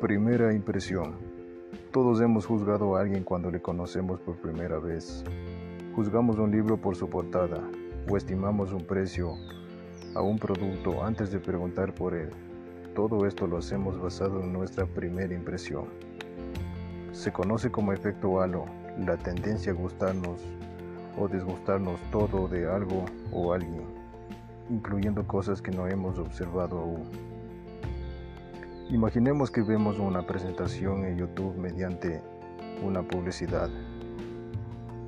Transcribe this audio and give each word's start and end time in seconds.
Primera 0.00 0.54
impresión. 0.54 1.16
Todos 1.90 2.20
hemos 2.20 2.46
juzgado 2.46 2.94
a 2.94 3.00
alguien 3.00 3.24
cuando 3.24 3.50
le 3.50 3.60
conocemos 3.60 4.20
por 4.20 4.36
primera 4.36 4.78
vez. 4.78 5.24
Juzgamos 5.96 6.38
un 6.38 6.52
libro 6.52 6.76
por 6.76 6.94
su 6.94 7.10
portada 7.10 7.68
o 8.08 8.16
estimamos 8.16 8.72
un 8.72 8.86
precio 8.86 9.34
a 10.14 10.22
un 10.22 10.38
producto 10.38 11.02
antes 11.02 11.32
de 11.32 11.40
preguntar 11.40 11.92
por 11.96 12.14
él. 12.14 12.30
Todo 12.94 13.26
esto 13.26 13.48
lo 13.48 13.58
hacemos 13.58 14.00
basado 14.00 14.40
en 14.40 14.52
nuestra 14.52 14.86
primera 14.86 15.34
impresión. 15.34 15.86
Se 17.10 17.32
conoce 17.32 17.68
como 17.68 17.92
efecto 17.92 18.40
halo 18.40 18.66
la 19.04 19.16
tendencia 19.16 19.72
a 19.72 19.74
gustarnos 19.74 20.40
o 21.18 21.26
disgustarnos 21.26 21.98
todo 22.12 22.46
de 22.46 22.70
algo 22.70 23.04
o 23.32 23.52
alguien, 23.52 23.82
incluyendo 24.70 25.26
cosas 25.26 25.60
que 25.60 25.72
no 25.72 25.88
hemos 25.88 26.20
observado 26.20 26.78
aún. 26.78 27.27
Imaginemos 28.90 29.50
que 29.50 29.60
vemos 29.60 29.98
una 29.98 30.26
presentación 30.26 31.04
en 31.04 31.18
YouTube 31.18 31.54
mediante 31.58 32.22
una 32.82 33.02
publicidad. 33.02 33.68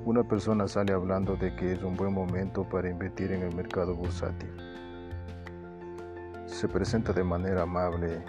Una 0.05 0.23
persona 0.23 0.67
sale 0.67 0.93
hablando 0.93 1.35
de 1.35 1.55
que 1.55 1.73
es 1.73 1.81
un 1.81 1.95
buen 1.95 2.13
momento 2.13 2.63
para 2.69 2.91
invertir 2.91 3.31
en 3.31 3.41
el 3.41 3.55
mercado 3.55 3.95
bursátil. 3.95 4.51
Se 6.45 6.67
presenta 6.67 7.11
de 7.11 7.23
manera 7.23 7.63
amable 7.63 8.23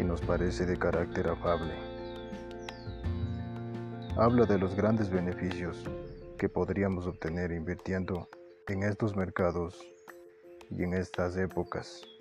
y 0.00 0.02
nos 0.02 0.20
parece 0.20 0.66
de 0.66 0.76
carácter 0.80 1.28
afable. 1.28 1.72
Habla 4.16 4.46
de 4.46 4.58
los 4.58 4.74
grandes 4.74 5.10
beneficios 5.10 5.84
que 6.38 6.48
podríamos 6.48 7.06
obtener 7.06 7.52
invirtiendo 7.52 8.28
en 8.66 8.82
estos 8.82 9.14
mercados 9.14 9.80
y 10.72 10.82
en 10.82 10.94
estas 10.94 11.36
épocas. 11.36 12.13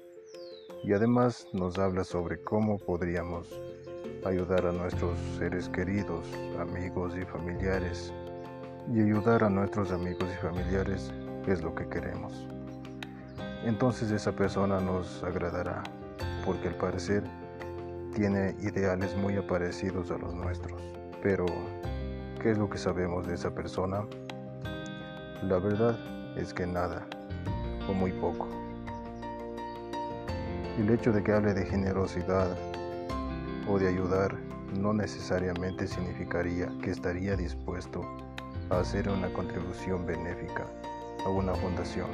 Y 0.84 0.94
además 0.94 1.48
nos 1.54 1.80
habla 1.80 2.04
sobre 2.04 2.42
cómo 2.42 2.78
podríamos 2.78 3.48
ayudar 4.26 4.66
a 4.66 4.72
nuestros 4.72 5.18
seres 5.38 5.70
queridos, 5.70 6.28
amigos 6.60 7.14
y 7.16 7.26
familiares. 7.26 8.14
Y 8.94 9.02
ayudar 9.02 9.44
a 9.44 9.50
nuestros 9.50 9.92
amigos 9.92 10.30
y 10.34 10.42
familiares 10.42 11.12
es 11.48 11.62
lo 11.64 11.74
que 11.74 11.88
queremos. 11.88 12.48
Entonces 13.64 14.12
esa 14.12 14.34
persona 14.34 14.80
nos 14.80 15.24
agradará, 15.24 15.84
porque 16.46 16.68
al 16.68 16.76
parecer 16.76 17.24
tiene 18.14 18.56
ideales 18.62 19.16
muy 19.16 19.40
parecidos 19.42 20.12
a 20.12 20.18
los 20.18 20.34
nuestros. 20.34 20.82
Pero 21.22 21.46
¿Qué 22.44 22.52
es 22.52 22.58
lo 22.58 22.70
que 22.70 22.78
sabemos 22.78 23.26
de 23.26 23.36
esa 23.36 23.56
persona? 23.56 24.06
La 25.44 25.60
verdad 25.60 25.98
es 26.36 26.54
que 26.54 26.68
nada, 26.68 27.08
o 27.90 27.94
muy 27.94 28.12
poco. 28.12 28.63
El 30.80 30.90
hecho 30.90 31.12
de 31.12 31.22
que 31.22 31.32
hable 31.32 31.54
de 31.54 31.68
generosidad 31.68 32.58
o 33.68 33.78
de 33.78 33.88
ayudar 33.88 34.36
no 34.76 34.92
necesariamente 34.92 35.86
significaría 35.86 36.68
que 36.82 36.90
estaría 36.90 37.36
dispuesto 37.36 38.02
a 38.72 38.80
hacer 38.80 39.08
una 39.08 39.32
contribución 39.32 40.04
benéfica 40.08 40.66
a 41.26 41.30
una 41.30 41.54
fundación. 41.54 42.08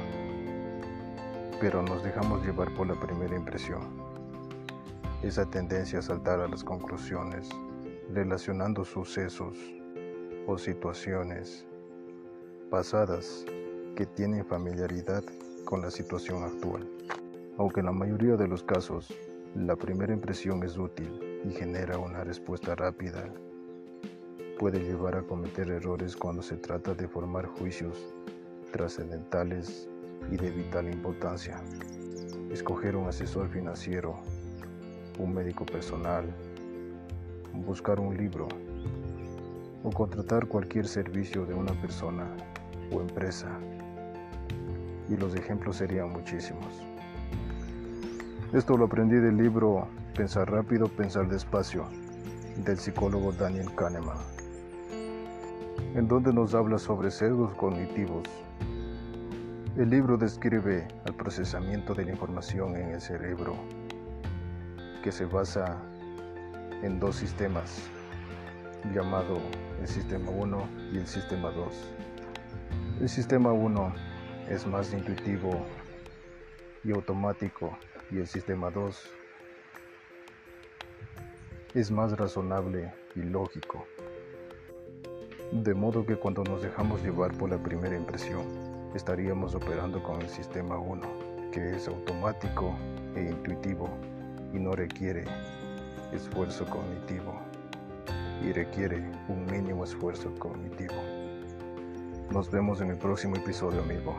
Pero 1.58 1.82
nos 1.82 2.04
dejamos 2.04 2.44
llevar 2.44 2.74
por 2.74 2.86
la 2.86 3.00
primera 3.00 3.34
impresión. 3.34 3.80
Esa 5.22 5.46
tendencia 5.46 6.00
a 6.00 6.02
saltar 6.02 6.40
a 6.40 6.48
las 6.48 6.62
conclusiones 6.62 7.48
relacionando 8.12 8.84
sucesos 8.84 9.56
o 10.46 10.58
situaciones 10.58 11.66
pasadas 12.70 13.46
que 13.96 14.04
tienen 14.04 14.44
familiaridad 14.44 15.24
con 15.64 15.80
la 15.80 15.90
situación 15.90 16.44
actual. 16.44 16.86
Aunque 17.60 17.80
en 17.80 17.86
la 17.86 17.92
mayoría 17.92 18.36
de 18.36 18.48
los 18.48 18.62
casos 18.62 19.14
la 19.54 19.76
primera 19.76 20.14
impresión 20.14 20.62
es 20.62 20.78
útil 20.78 21.42
y 21.46 21.52
genera 21.52 21.98
una 21.98 22.24
respuesta 22.24 22.74
rápida, 22.74 23.22
puede 24.58 24.80
llevar 24.80 25.16
a 25.16 25.22
cometer 25.24 25.68
errores 25.68 26.16
cuando 26.16 26.40
se 26.40 26.56
trata 26.56 26.94
de 26.94 27.06
formar 27.06 27.44
juicios 27.44 28.14
trascendentales 28.72 29.90
y 30.30 30.38
de 30.38 30.50
vital 30.50 30.88
importancia. 30.90 31.62
Escoger 32.50 32.96
un 32.96 33.08
asesor 33.08 33.50
financiero, 33.50 34.16
un 35.18 35.34
médico 35.34 35.66
personal, 35.66 36.24
buscar 37.52 38.00
un 38.00 38.16
libro 38.16 38.48
o 39.84 39.90
contratar 39.90 40.46
cualquier 40.46 40.88
servicio 40.88 41.44
de 41.44 41.52
una 41.52 41.78
persona 41.82 42.26
o 42.90 43.02
empresa. 43.02 43.50
Y 45.10 45.16
los 45.18 45.34
ejemplos 45.34 45.76
serían 45.76 46.10
muchísimos. 46.10 46.82
Esto 48.52 48.76
lo 48.76 48.86
aprendí 48.86 49.14
del 49.14 49.36
libro 49.36 49.86
Pensar 50.16 50.50
rápido, 50.50 50.88
pensar 50.88 51.28
despacio 51.28 51.86
del 52.64 52.78
psicólogo 52.78 53.30
Daniel 53.30 53.72
Kahneman, 53.76 54.16
en 55.94 56.08
donde 56.08 56.32
nos 56.32 56.52
habla 56.52 56.76
sobre 56.80 57.12
sesgos 57.12 57.54
cognitivos. 57.54 58.24
El 59.76 59.90
libro 59.90 60.16
describe 60.16 60.88
el 61.04 61.14
procesamiento 61.14 61.94
de 61.94 62.06
la 62.06 62.10
información 62.10 62.74
en 62.74 62.90
el 62.90 63.00
cerebro, 63.00 63.54
que 65.04 65.12
se 65.12 65.26
basa 65.26 65.80
en 66.82 66.98
dos 66.98 67.14
sistemas, 67.14 67.88
llamado 68.92 69.38
el 69.80 69.86
sistema 69.86 70.28
1 70.28 70.68
y 70.92 70.98
el 70.98 71.06
sistema 71.06 71.52
2. 71.52 71.94
El 73.00 73.08
sistema 73.08 73.52
1 73.52 73.94
es 74.48 74.66
más 74.66 74.92
intuitivo 74.92 75.64
y 76.82 76.90
automático 76.90 77.78
y 78.10 78.18
el 78.18 78.26
sistema 78.26 78.70
2 78.70 79.10
es 81.74 81.90
más 81.90 82.16
razonable 82.16 82.92
y 83.14 83.20
lógico. 83.20 83.86
De 85.52 85.74
modo 85.74 86.04
que 86.04 86.16
cuando 86.16 86.42
nos 86.44 86.62
dejamos 86.62 87.02
llevar 87.02 87.32
por 87.36 87.50
la 87.50 87.58
primera 87.58 87.96
impresión, 87.96 88.44
estaríamos 88.94 89.54
operando 89.54 90.02
con 90.02 90.20
el 90.20 90.28
sistema 90.28 90.78
1, 90.78 91.50
que 91.52 91.76
es 91.76 91.88
automático 91.88 92.76
e 93.14 93.22
intuitivo 93.22 93.88
y 94.52 94.58
no 94.58 94.72
requiere 94.72 95.24
esfuerzo 96.12 96.66
cognitivo 96.66 97.40
y 98.42 98.52
requiere 98.52 98.96
un 99.28 99.46
mínimo 99.46 99.84
esfuerzo 99.84 100.34
cognitivo. 100.38 100.94
Nos 102.30 102.50
vemos 102.50 102.80
en 102.80 102.90
el 102.90 102.96
próximo 102.96 103.36
episodio, 103.36 103.82
amigo. 103.82 104.16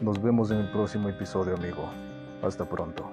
Nos 0.00 0.22
vemos 0.22 0.50
en 0.52 0.58
el 0.58 0.70
próximo 0.70 1.08
episodio, 1.08 1.54
amigo. 1.56 1.90
Hasta 2.42 2.64
pronto. 2.64 3.10